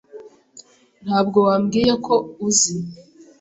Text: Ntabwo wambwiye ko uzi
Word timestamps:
Ntabwo 1.05 1.37
wambwiye 1.47 1.93
ko 2.05 2.15
uzi 2.47 2.73